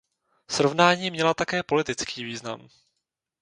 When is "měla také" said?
1.11-1.63